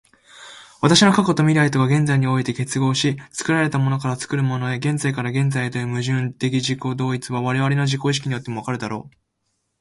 [0.81, 9.15] 私の過去と未来とが現在において結合し、作られたものから作るものへ、現在から現在へという矛盾的自己同一は、我々の自己意識によっても分かるであろう。